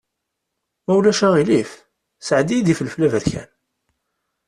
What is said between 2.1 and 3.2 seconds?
sɛeddi-yi-d ifelfel